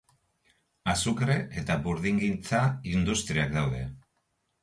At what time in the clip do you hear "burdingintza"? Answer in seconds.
1.87-2.61